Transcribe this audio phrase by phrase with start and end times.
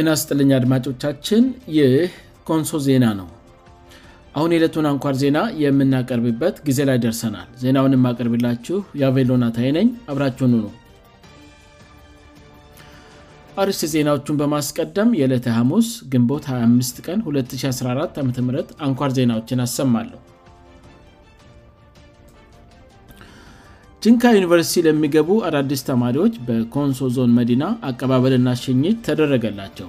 [0.00, 1.42] እናስጥልኛ አድማጮቻችን
[1.76, 1.92] ይህ
[2.48, 3.28] ኮንሶ ዜና ነው
[4.38, 10.72] አሁን የዕለቱን አንኳር ዜና የምናቀርብበት ጊዜ ላይ ደርሰናል ዜናውን የማቀርብላችሁ የአቬሎናታይ ነኝ አብራችሁኑ ነው
[13.62, 18.30] አርስ ዜናዎቹን በማስቀደም የዕለት ሐሙስ ግንቦት 25 ቀን 2014 አም
[18.86, 20.18] አንኳር ዜናዎችን አሰማለሁ
[24.06, 29.88] ጅንካ ዩኒቨርስቲ ለሚገቡ አዳዲስ ተማሪዎች በኮንሶ ዞን መዲና አቀባበልና ሸኝች ተደረገላቸው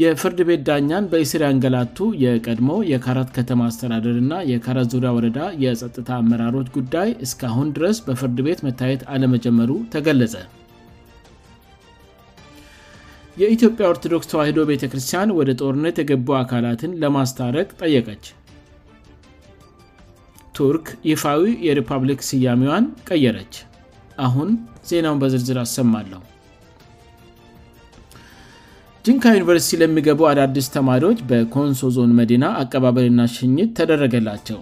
[0.00, 7.10] የፍርድ ቤት ዳኛን በኢስርያንገላቱ የቀድሞ የካራት ከተማ አስተዳደር ና የካራት ዙሪያ ወረዳ የጸጥታ አመራሮች ጉዳይ
[7.26, 10.34] እስካአሁን ድረስ በፍርድ ቤት መታየት አለመጀመሩ ተገለጸ
[13.42, 18.26] የኢትዮጵያ ኦርቶዶክስ ተዋሂዶ ቤተክርስቲያን ወደ ጦርነት የገቡ አካላትን ለማስታረቅ ጠየቀች
[20.56, 23.54] ቱርክ ይፋዊ የሪፐብሊክ ስያሜዋን ቀየረች
[24.26, 24.48] አሁን
[24.88, 26.20] ዜናውን በዝርዝር አሰማለሁ
[29.06, 34.60] ጅንካ ዩኒቨርሲቲ ለሚገቡ አዳዲስ ተማሪዎች በኮንሶ ዞን መዲና አቀባበልና ሽኝት ተደረገላቸው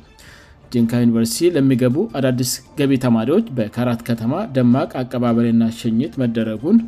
[0.74, 6.78] ጅንካ ዩኒቨርሲቲ ለሚገቡ አዳዲስ ገቢ ተማሪዎች በከራት ከተማ ደማቅ አቀባበልና ሽኝት መደረጉን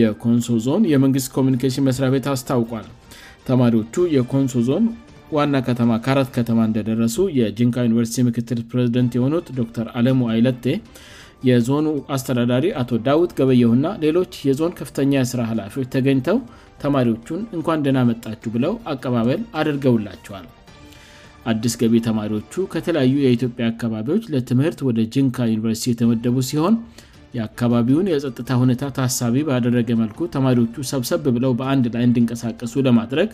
[0.00, 2.86] የኮንሶ ዞን የመንግስት ኮሚኒኬሽን መስሪያ ቤት አስታውቋል
[3.48, 4.84] ተማሪዎቹ የኮንሶ ዞን
[5.36, 10.66] ዋና ከተማ ካአራት ከተማ እንደደረሱ የጅንካ ዩኒቨርስቲ ምክትል ፕሬዝደንት የሆኑት ዶር አለሙ አይለቴ
[11.48, 16.38] የዞኑ አስተዳዳሪ አቶ ዳውት ገበየውእና ሌሎች የዞን ከፍተኛ የስራ ኃላፊዎች ተገኝተው
[16.82, 20.46] ተማሪዎቹን እንኳን ደናመጣችሁ ብለው አቀባበል አደርገውላቸዋል
[21.50, 26.74] አዲስ ገቢ ተማሪዎቹ ከተለያዩ የኢትዮጵያ አካባቢዎች ለትምህርት ወደ ጅንካ ዩኒቨርስቲ የተመደቡ ሲሆን
[27.36, 33.30] የአካባቢውን የጸጥታ ሁኔታ ታሳቢ ባደረገ መልኩ ተማሪዎቹ ሰብሰብ ብለው በአንድ ላይ እንዲንቀሳቀሱ ለማድረግ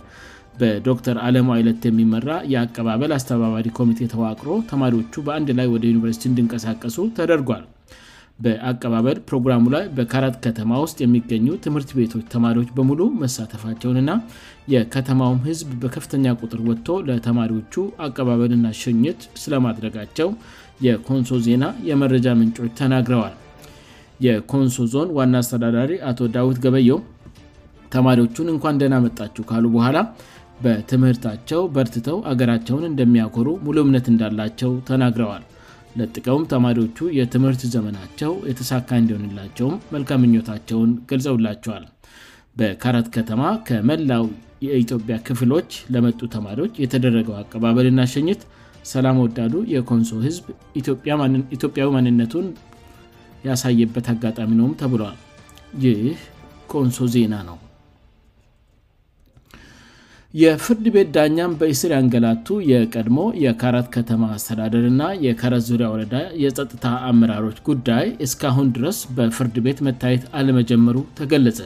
[0.61, 7.65] በዶክተር አለሞ አይለት የሚመራ የአቀባበል አስተባባሪ ኮሚቴ ተዋቅሮ ተማሪዎቹ በአንድ ላይ ወደ ዩኒቨርስቲ እንዲንቀሳቀሱ ተደርጓል
[8.45, 14.11] በአቀባበል ፕሮግራሙ ላይ በካራት ከተማ ውስጥ የሚገኙ ትምህርት ቤቶች ተማሪዎች በሙሉ መሳተፋቸውንና
[14.75, 17.75] የከተማውም ህዝብ በከፍተኛ ቁጥር ወጥቶ ለተማሪዎቹ
[18.07, 20.31] አቀባበልና ሸኘች ስለማድረጋቸው
[20.87, 23.37] የኮንሶ ዜና የመረጃ ምንጮች ተናግረዋል
[24.27, 26.93] የኮንሶ ዞን ዋና አስተዳዳሪ አቶ ዳዊት ገበዮ
[27.95, 29.99] ተማሪዎቹን እንኳን እደናመጣችው ካሉ በኋላ
[30.65, 35.45] በትምህርታቸው በርትተው ሀገራቸውን እንደሚያኮሩ ሙሉእምነት እንዳላቸው ተናግረዋል
[35.99, 41.85] ለጥቀውም ተማሪዎቹ የትምህርት ዘመናቸው የተሳካ እንዲሆንላቸውም መልካምኞታቸውን ገልጸውላቸኋል
[42.61, 44.25] በካራት ከተማ ከመላው
[44.67, 48.43] የኢትዮጵያ ክፍሎች ለመጡ ተማሪዎች የተደረገው አቀባበልና ሸኝት
[48.93, 50.45] ሰላም ወዳዱ የኮንሶ ህዝብ
[51.57, 52.49] ኢትዮጵያዊ ማንነቱን
[53.49, 55.19] ያሳየበት አጋጣሚ ነም ተብለዋል
[55.87, 56.03] ይህ
[56.75, 57.57] ኮንሶ ዜና ነው
[60.41, 68.07] የፍርድ ቤት ዳኛን በኢስርያንገላቱ የቀድሞ የካረት ከተማ አስተዳደር ና የካረት ዙሪያ ወረዳ የጸጥታ አመራሮች ጉዳይ
[68.27, 71.61] እስካሁን ድረስ በፍርድ ቤት መታየት አለመጀመሩ ተገለጸ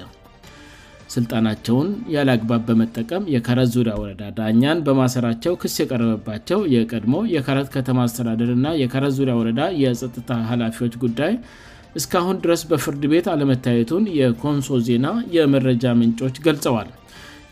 [1.15, 8.69] ስልጣናቸውን ያለአግባብ በመጠቀም የካረት ዙሪያ ወረዳ ዳኛን በማሰራቸው ክስ የቀረበባቸው የቀድሞ የካራት ከተማ አስተዳደር ና
[8.85, 11.35] የካረት ዙሪያ ወረዳ የጸጥታ ኃላፊዎች ጉዳይ
[12.01, 15.07] እስካሁን ድረስ በፍርድ ቤት አለመታየቱን የኮንሶ ዜና
[15.39, 16.91] የመረጃ ምንጮች ገልጸዋል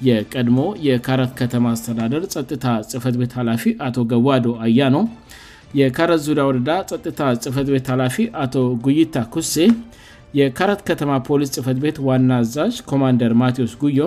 [0.08, 4.96] የቀድሞ የካረት ከተማ አስተዳደር ጸጥታ ጽህፈት ቤት አላፊ አቶ ገዋዶ አያኖ
[5.80, 9.54] የካረት ዙሪ ወረዳ ጸጥታ ጽፈት ቤት 2ላፊ አቶ ጉይታ ኩሴ
[10.38, 14.00] የካረት ከተማ ፖሊስ ጽፈት ቤት ዋና አዛዥ ኮማንደር ማትዎስ ጉዮ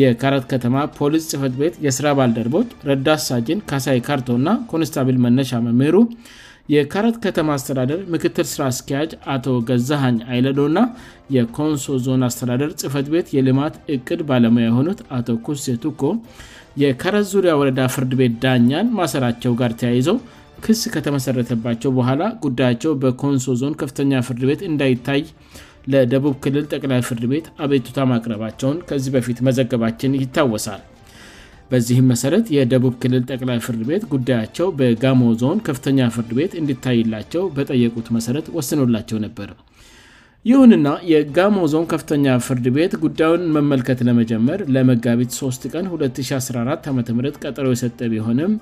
[0.00, 5.96] የካረት ከተማ ፖሊስ ጽህፈት ቤት የስራ ባልደርቦች ረዳሳጅን ካሳይ ካርቶና ኮንስታብል መነሻ መምሄሩ
[6.74, 10.78] የካረት ከተማ አስተዳደር ምክትል ሥራ አስኪያጅ አቶ ገዛሃኝ አይለዶእና
[11.36, 16.02] የኮንሶ ዞን አስተዳደር ጽፈት ቤት የልማት እቅድ ባለሙያ የሆኑት አቶ ኩሴቱኮ
[16.82, 20.18] የካረት ዙሪያ ወረዳ ፍርድ ቤት ዳኛን ማሰራቸው ጋር ተያይዘው
[20.64, 25.22] ክስ ከተመሠረተባቸው በኋላ ጉዳያቸው በኮንሶ ዞን ከፍተኛ ፍርድ ቤት እንዳይታይ
[25.92, 30.82] ለደቡብ ክልል ጠቅላይ ፍርድ ቤት አቤቱታ ማቅረባቸውን ከዚህ በፊት መዘገባችን ይታወሳል
[31.72, 38.46] በዚህም መሠረት የደቡብ ክልል ጠቅላይ ፍርድ ቤት ጉዳያቸው በጋሞዞን ከፍተኛ ፍርድ ቤት እንዲታይላቸው በጠየቁት መሠረት
[38.56, 39.50] ወስኖላቸው ነበር
[40.50, 46.98] ይሁንና የጋሞዞን ከፍተኛ ፍርድ ቤት ጉዳዩን መመልከት ለመጀመር ለመጋቢት 3 ቀን 2014 ዓም
[47.44, 48.52] ቀጠሮው የሰጠ ቢሆንም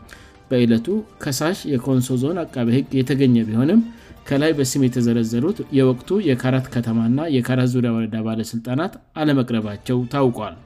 [0.51, 0.89] በዕለቱ
[1.23, 3.81] ከሳሽ የኮንሶዞን አቃቢ ህግ የተገኘ ቢሆንም
[4.29, 10.57] ከላይ በስም የተዘረዘሩት የወቅቱ የካራት ከተማእና የካራት ዙሪያ ወረዳ ባለሥልጣናት አለመቅረባቸው ታውቋል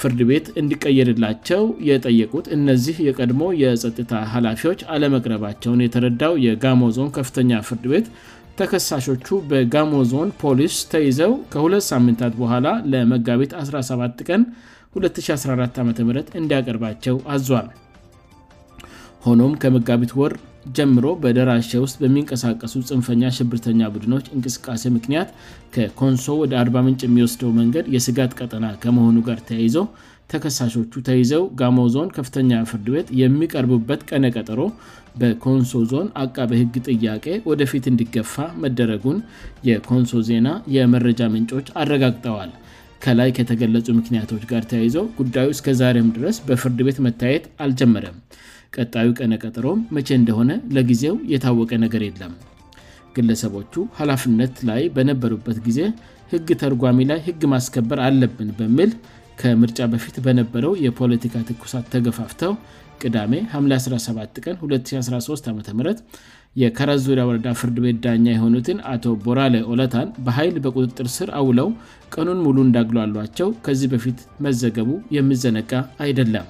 [0.00, 8.06] ፍርድ ቤት እንዲቀየርላቸው የጠየቁት እነዚህ የቀድሞ የጸጥታ ኃላፊዎች አለመቅረባቸውን የተረዳው የጋሞዞን ከፍተኛ ፍርድ ቤት
[8.60, 14.42] ተከሳሾቹ በጋሞዞን ፖሊስ ተይዘው ከ2ለት ሳምንታት በኋላ ለመጋቢት 17 ቀን
[15.04, 15.90] 2014 ዓም
[16.42, 17.68] እንዲያቀርባቸው አዟል
[19.26, 20.32] ሆኖም ከመጋቢት ወር
[20.76, 25.28] ጀምሮ በደራሸ ውስጥ በሚንቀሳቀሱ ፅንፈኛ ሽብርተኛ ቡድኖች እንቅስቃሴ ምክንያት
[25.74, 29.86] ከኮንሶ ወደ 40 ምንጭ የሚወስደው መንገድ የስጋት ቀጠና ከመሆኑ ጋር ተያይዘው
[30.32, 34.60] ተከሳሾቹ ተይዘው ጋሞዞን ከፍተኛ ፍርድ ቤት የሚቀርቡበት ቀነቀጠሮ
[35.20, 38.34] በኮንሶ ዞን አቃቢ ህግ ጥያቄ ወደፊት እንዲገፋ
[38.64, 39.18] መደረጉን
[39.68, 42.52] የኮንሶ ዜና የመረጃ ምንጮች አረጋግጠዋል
[43.04, 48.16] ከላይ የተገለጹ ምክንያቶች ጋር ተያይዘው ጉዳዩ እስከዛሬም ድረስ በፍርድ ቤት መታየት አልጀመረም
[48.76, 52.34] ቀጣዩ ቀነ ቀጠሮም መቼ እንደሆነ ለጊዜው የታወቀ ነገር የለም
[53.14, 55.78] ግለሰቦቹ ኃላፍነት ላይ በነበሩበት ጊዜ
[56.32, 58.90] ህግ ተርጓሚ ላይ ህግ ማስከበር አለብን በሚል
[59.40, 62.52] ከምርጫ በፊት በነበረው የፖለቲካ ትኩሳት ተገፋፍተው
[63.02, 65.58] ቅዳሜ 5ም17 ቀን 2013 ዓም
[66.60, 71.68] የከራዙሪያ ወረዳ ፍርድ ቤት ዳኛ የሆኑትን አቶ ቦራላ ኦለታን በኃይል በቁጥጥር ስር አውለው
[72.14, 75.70] ቀኑን ሙሉ እንዳግሏሏቸው ከዚህ በፊት መዘገቡ የምዘነቃ
[76.06, 76.48] አይደለም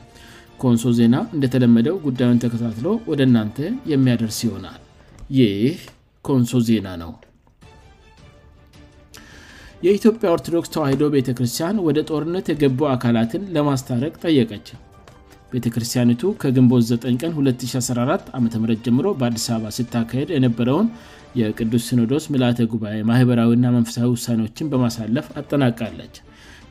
[0.63, 3.59] ኮንሶ ዜና እንደተለመደው ጉዳዩን ተከታትሎ ወደ እናንተ
[3.93, 4.81] የሚያደርስ ይሆናል
[5.39, 5.75] ይህ
[6.29, 7.13] ኮንሶ ዜና ነው
[9.87, 14.67] የኢትዮጵያ ኦርቶዶክስ ተዋሂዶ ቤተክርስቲያን ወደ ጦርነት የገቡ አካላትን ለማስታረቅ ጠየቀች
[15.53, 18.45] ቤተክርስቲያኒቱ ከግንቦት 9 ቀን 2014 ዓም
[18.87, 20.89] ጀምሮ በአዲስ አበባ ሲታካሄድ የነበረውን
[21.41, 26.15] የቅዱስ ሲኖዶስ ምልተ ጉባኤ ማህበራዊእና መንፈሳዊ ውሳኔዎችን በማሳለፍ አጠናቃለች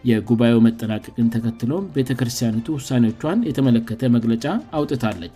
[0.10, 4.46] የጉባኤው መጠናቀቅን ተከትለም ቤተክርስቲያኖቱ ውሳኔዎቿን የተመለከተ መግለጫ
[4.78, 5.36] አውጥታለች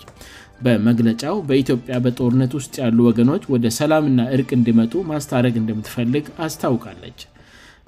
[0.65, 7.19] በመግለጫው በኢትዮጵያ በጦርነት ውስጥ ያሉ ወገኖች ወደ ሰላምና እርቅ እንድመጡ ማስታረቅ እንደምትፈልግ አስታውቃለች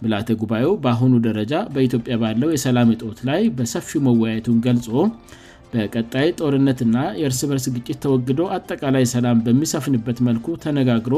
[0.04, 4.88] ብላተ ጉባኤው በአሁኑ ደረጃ በኢትዮጵያ ባለው የሰላም እጦት ላይ በሰፊው መወያየቱን ገልጾ
[5.74, 11.16] በቀጣይ ጦርነትና የእርስ በርስ ግጭት ተወግዶ አጠቃላይ ሰላም በሚሰፍንበት መልኩ ተነጋግሮ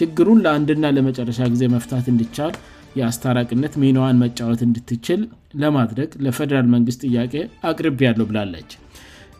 [0.00, 2.54] ችግሩን ለአንድና ለመጨረሻ ጊዜ መፍታት እንዲቻል
[2.98, 5.20] የአስታራቅነት ሚንዋን መጫወት እንድትችል
[5.62, 7.34] ለማድረግ ለፈደራል መንግስት ጥያቄ
[7.70, 8.70] አቅርብ ያለው ብላለች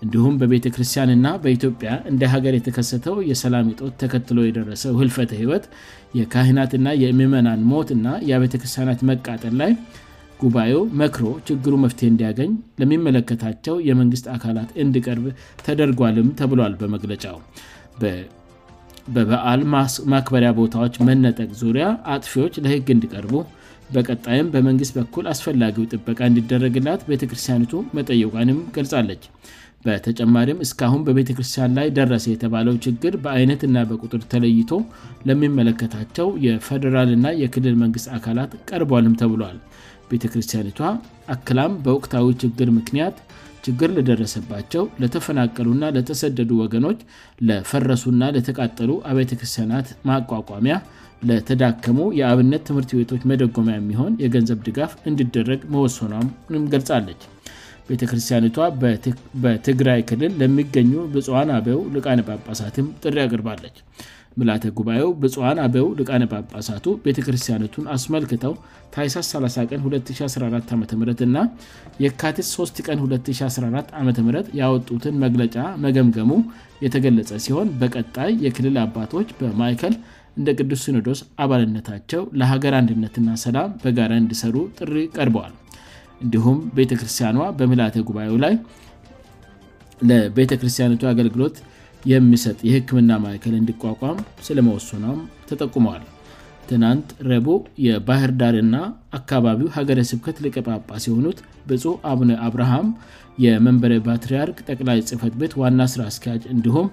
[0.04, 5.66] እንዲሁም በቤተክርስቲያንና በኢትዮጵያ እንደ ሀገር የተከሰተው የሰላም ጦት ተከትሎ የደረሰው ህልፈተ ህይወት
[6.18, 9.72] የካህናት ና የምመናን ሞት እና የቤተ ክርስቲያናት መቃጠል ላይ
[10.44, 12.52] ጉባኤው መክሮ ችግሩ መፍትሄ እንዲያገኝ
[12.82, 15.26] ለሚመለከታቸው የመንግስት አካላት እንድቀርብ
[15.66, 17.38] ተደርጓልም ተብሏል በመግለጫው
[19.14, 19.60] በበአል
[20.12, 23.32] ማክበሪያ ቦታዎች መነጠቅ ዙሪያ አጥፊዎች ለህግ እንዲቀርቡ
[23.94, 29.24] በቀጣይም በመንግስት በኩል አስፈላጊው ጥበቃ እንዲደረግላት ቤተክርስቲያኒቱ መጠየቃንም ገልጻለች
[29.86, 34.70] በተጨማሪም እስካሁን በቤተክርስቲያን ላይ ደረሰ የተባለው ችግር በአይነትና በቁጥር ተለይቶ
[35.28, 39.58] ለሚመለከታቸው የፈደራልና የክልል መንግስት አካላት ቀርቧልም ተብለል
[40.12, 40.80] ቤተክርስቲያኒቷ
[41.34, 43.18] አክላም በወቅታዊ ችግር ምክንያት
[43.66, 46.99] ችግር ለደረሰባቸው ለተፈናቀሉእና ለተሰደዱ ወገኖች
[47.49, 50.76] ለፈረሱና ለተቃጠሉ አቤተ ክርስቲያናት ማቋቋሚያ
[51.28, 57.22] ለተዳከሙ የአብነት ትምህርት ቤቶች መደጎሚ የሚሆን የገንዘብ ድጋፍ እንድደረግ መወሰኗንም ገልጻለች
[57.88, 58.58] ቤተክርስቲያኒቷ
[59.44, 63.78] በትግራይ ክልል ለሚገኙ ብፅዋን አበው ልቃነ ጳጳሳትም ጥሪ ያቅርባለች
[64.40, 68.54] ምላተ ጉባኤው ብፅዋን አበው ልቃነ ጳጳሳቱ ቤተክርስቲያኖቱን አስመልክተው
[68.94, 70.81] ታይሳስ 30 ቀን 214 ዓም
[71.28, 71.38] እና
[72.04, 74.08] የካቲስ 3 ቀን 214 ዓም
[74.60, 76.31] ያወጡትን መግለጫ መገምገሙ
[76.84, 79.94] የተገለጸ ሲሆን በቀጣይ የክልል አባቶች በማይከል
[80.38, 85.53] እንደ ቅዱስ ስንዶስ አባልነታቸው ለሀገር አንድነትና ሰላም በጋር እንዲሰሩ ጥሪ ቀርበዋል
[86.24, 88.55] እንዲሁም ቤተክርስቲያኗ በምላተ ጉባኤው ላይ
[90.10, 91.56] ለቤተክርስቲያኖቱ አገልግሎት
[92.13, 95.20] የሚሰጥ የህክምና ማእከል እንዲቋቋም ስለመወሰኗም
[95.51, 96.03] ተጠቁመል
[96.70, 97.46] ትናንት ረቡ
[97.87, 98.77] የባህር ዳርና
[99.19, 101.39] አካባቢው ሀገረ ስብከት ልቀ ጳጳ ሲሆኑት
[101.70, 102.87] ብፁ አቡነ አብርሃም
[103.44, 106.87] የመንበረ ባትርያርክ ጠቅላይ ጽህፈት ቤት ዋና ስራ አስኪያጅ እንዲሁም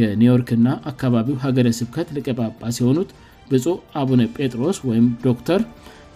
[0.00, 3.10] የኒውዮርክና አካባቢው ሀገረ ስብከት ልቀ ጳጳ ሲሆኑት
[3.52, 3.66] ብፁ
[4.02, 5.62] አቡነ ጴጥሮስ ወይም ዶክተር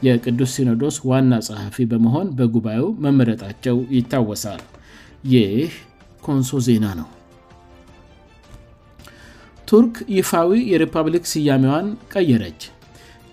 [0.07, 4.63] የቅዱስ ሲኖዶስ ዋና ጸሐፊ በመሆን በጉባኤው መመረጣቸው ይታወሳል
[5.35, 5.73] ይህ
[6.29, 7.09] ኮንሶ ዜና ነው
[9.75, 12.59] ቱርክ ይፋዊ የሪፐብሊክ ስያሜዋን ቀየረች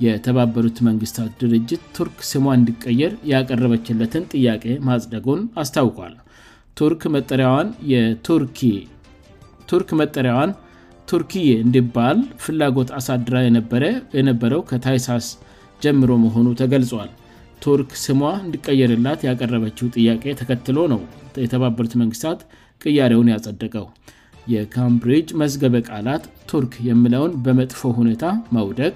[0.03, 6.13] የተባበሩት መንግስታት ድርጅት ቱርክ ስሟ እንዲቀየር ያቀረበችለትን ጥያቄ ማጽደጉን አስታውቋል
[6.79, 6.86] ቱ
[7.93, 10.51] የቱርክ መጠሪያዋን
[11.12, 13.36] ቱርክዬ እንዲባል ፍላጎት አሳድራ
[14.19, 15.27] የነበረው ከታይሳስ
[15.86, 17.10] ጀምሮ መሆኑ ተገልጿል
[17.65, 21.01] ቱርክ ስሟ እንዲቀየርላት ያቀረበችው ጥያቄ ተከትሎ ነው
[21.46, 22.41] የተባበሩት መንግስታት
[22.86, 23.88] ቅያሬውን ያጸደቀው
[24.53, 28.25] የካምብሪጅ መዝገበ ቃላት ቱርክ የምለውን በመጥፎ ሁኔታ
[28.58, 28.96] መውደቅ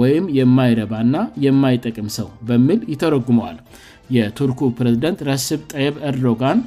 [0.00, 3.58] ወይም የማይረባእና የማይጠቅም ሰው በሚል ይተረጉመዋል
[4.16, 6.58] የቱርኩ ፕሬዝደንት ረስብ ጠይብ ርዶጋን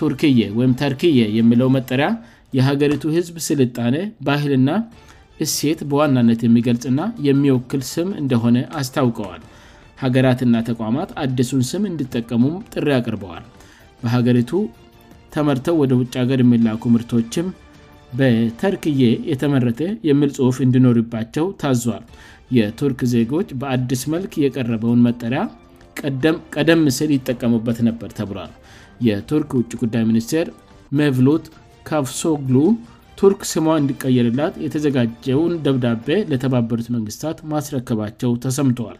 [0.00, 2.08] ቱርክዬ ወይም ተርክዬ የምለው መጠሪያ
[2.56, 3.96] የሀገሪቱ ህዝብ ስልጣነ
[4.26, 4.70] ባህልና
[5.44, 9.42] እሴት በዋናነት የሚገልጽእና የሚወክል ስም እንደሆነ አስታውቀዋል
[10.02, 12.44] ሀገራትና ተቋማት አዲሱን ስም እንድጠቀሙ
[12.74, 13.44] ጥሪ አቅርበዋል
[14.02, 14.50] በገቱ
[15.36, 17.46] ተመርተው ወደ ውጭ ሀገር የሚላቁ ምርቶችም
[18.18, 19.00] በተርክዬ
[19.30, 22.04] የተመረተ የሚል ጽሁፍ እንድኖርባቸው ታዟል
[22.56, 25.40] የቱርክ ዜጎች በአድስ መልክ የቀረበውን መጠሪያ
[26.56, 28.52] ቀደም ስል ይጠቀሙበት ነበር ተብሏል
[29.06, 30.48] የቱርክ ውጭጉዳይ ሚኒስቴር
[31.00, 31.46] መቭሎት
[31.88, 32.58] ካፍሶግሉ
[33.20, 38.96] ቱርክ ስሟ እንዲቀየርላት የተዘጋጀውን ደብዳቤ ለተባበሩት መንግስታት ማስረከባቸው ተሰምጠል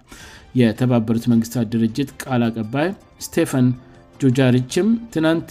[0.61, 2.91] የተባበሩት መንግስታት ድርጅት ቃል አቀባይ
[3.27, 3.69] ስቴፈን
[4.23, 5.49] ጆጃርችም ትናንት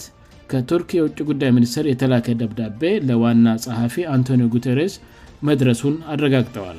[0.50, 4.94] ከቱርክ የውጭ ጉዳይ ሚኒስትር የተላከ ደብዳቤ ለዋና ጸሐፊ አንቶኒ ጉተረስ
[5.48, 6.78] መድረሱን አረጋግጠዋል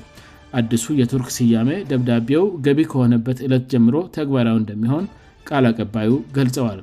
[0.60, 5.06] አዲሱ የቱርክ ስያሜ ደብዳቤው ገቢ ከሆነበት እለት ጀምሮ ተግባራዊ እንደሚሆን
[5.48, 6.80] ቃልአቀባዩ ገልጸዋል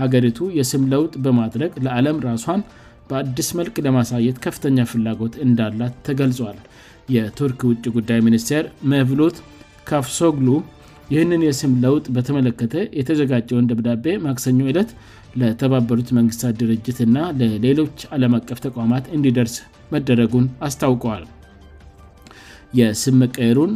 [0.00, 2.60] ሀገሪቱ የስም ለውጥ በማድረግ ለአለም ራሷን
[3.08, 6.58] በአድስ መልክ ለማሳየት ከፍተኛ ፍላጎት እንዳላት ተገልጿል
[7.14, 9.36] የቱርክ ውጭ ጉዳይ ሚኒስቴር መብሎት
[9.88, 10.48] ካፍሶግሉ
[11.12, 14.90] ይህንን የስም ለውጥ በተመለከተ የተዘጋጀውን ደብዳቤ ማክሰኞ ዕለት
[15.40, 19.54] ለተባበሩት መንግስታት ድርጅት እና ለሌሎች ዓለም አቀፍ ተቋማት እንዲደርስ
[19.94, 21.24] መደረጉን አስታውቀዋል
[22.78, 23.72] የስመቀሩን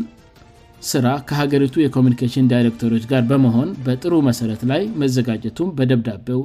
[0.90, 6.40] ስራ ከሀገሪቱ የኮሚኒኬሽን ዳይሬክተሮች ጋር በመሆን በጥሩ መሠረት ላይ መዘጋጀቱን በደብዳቤው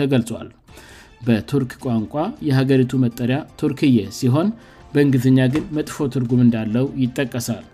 [0.00, 0.48] ተገልጿል
[1.26, 2.14] በቱርክ ቋንቋ
[2.48, 4.48] የሀገሪቱ መጠሪያ ቱርክዬ ሲሆን
[4.94, 7.64] በእንግዝኛ ግን መጥፎ ትርጉም እንዳለው ይጠቀሳል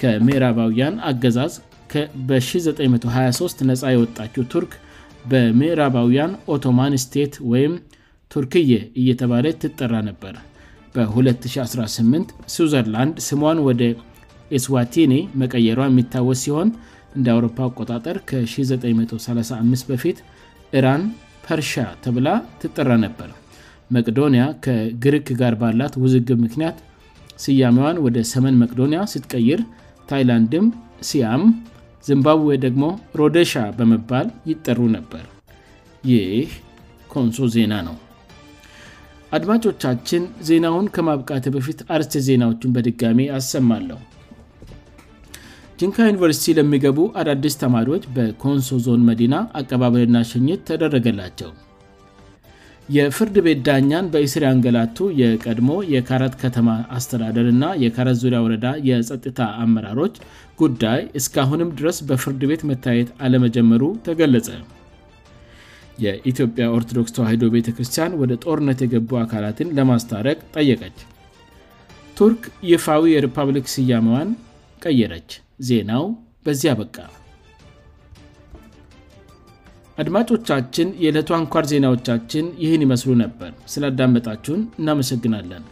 [0.00, 1.54] ከሜራባውያን አገዛዝ
[2.28, 4.72] በ923 ነፃ የወጣችው ቱርክ
[5.32, 7.74] በምዕራባውያን ኦቶማን ስቴት ወይም
[8.32, 10.34] ቱርክይ እየተባለ ትጠራ ነበር
[10.94, 13.82] በ2018 ስዊዘርላንድ ስሟን ወደ
[14.58, 15.12] ኤስዋቲኒ
[15.42, 16.68] መቀየሯ የሚታወስ ሲሆን
[17.18, 17.58] እንደ አውሮፓ
[17.96, 20.18] አጠር ከ1935 በፊት
[20.78, 21.02] ኢራን
[21.46, 21.72] ፐርሻ
[22.04, 22.28] ተብላ
[22.60, 23.30] ትጠራ ነበር
[23.94, 26.76] መቅዶኒያ ከግሪክ ጋር ባላት ውዝግብ ምክንያት
[27.44, 29.60] ስያሜዋን ወደ ሰመን መቅዶኒያ ስትቀይር
[30.10, 30.66] ታይላንድም
[31.08, 31.42] ሲያም
[32.06, 32.84] ዚምባዌ ደግሞ
[33.18, 35.22] ሮደሻ በመባል ይጠሩ ነበር
[36.10, 36.50] ይህ
[37.12, 37.96] ኮንሶ ዜና ነው
[39.36, 43.98] አድማጮቻችን ዜናውን ከማብቃት በፊት አርስት ዜናዎቹን በድጋሚ አሰማለሁ
[45.78, 51.50] ጅንካ ዩኒቨርሲቲ ለሚገቡ አዳዲስ ተማሪዎች በኮንሶ ዞን መዲና አቀባብልና ሽኝት ተደረገላቸው
[52.96, 60.16] የፍርድ ቤት ዳኛን በኢስሪ ንገላቱ የቀድሞ የካረት ከተማ አስተዳደር ና የካረት ዙሪያ ወረዳ የጸጥታ አመራሮች
[60.62, 64.48] ጉዳይ እስካአሁንም ድረስ በፍርድ ቤት መታየት አለመጀመሩ ተገለጸ
[66.04, 70.98] የኢትዮጵያ ኦርቶዶክስ ተዋሂዶ ቤተክርስቲያን ወደ ጦርነት የገቡ አካላትን ለማስተረቅ ጠየቀች
[72.20, 74.30] ቱርክ ይፋዊ የሪፐብሊክ ስያመዋን
[74.84, 75.30] ቀይረች
[75.70, 76.06] ዜናው
[76.46, 76.96] በዚህ አበቃ
[80.02, 85.64] አድማጮቻችን የዕለቱ አንኳር ዜናዎቻችን ይህን ይመስሉ ነበር ስላዳመጣችሁን እናመሰግናለን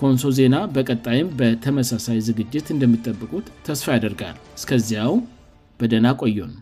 [0.00, 5.14] ከወንሶ ዜና በቀጣይም በተመሳሳይ ዝግጅት እንደሚጠብቁት ተስፋ ያደርጋል እስከዚያው
[5.80, 6.54] በደና ቆዩን